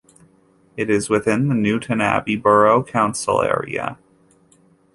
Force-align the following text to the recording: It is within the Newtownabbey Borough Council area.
It 0.77 0.89
is 0.89 1.11
within 1.11 1.47
the 1.47 1.53
Newtownabbey 1.53 2.41
Borough 2.41 2.81
Council 2.83 3.43
area. 3.43 3.99